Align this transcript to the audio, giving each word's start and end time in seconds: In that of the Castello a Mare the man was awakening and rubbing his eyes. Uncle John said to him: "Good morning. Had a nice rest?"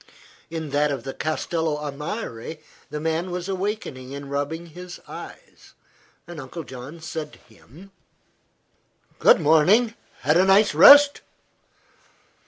In 0.49 0.71
that 0.71 0.89
of 0.89 1.03
the 1.03 1.13
Castello 1.13 1.77
a 1.77 1.91
Mare 1.91 2.57
the 2.89 2.99
man 2.99 3.29
was 3.29 3.47
awakening 3.47 4.15
and 4.15 4.31
rubbing 4.31 4.65
his 4.65 4.99
eyes. 5.07 5.75
Uncle 6.27 6.63
John 6.63 6.99
said 6.99 7.33
to 7.33 7.37
him: 7.53 7.91
"Good 9.19 9.39
morning. 9.39 9.93
Had 10.21 10.37
a 10.37 10.43
nice 10.45 10.73
rest?" 10.73 11.21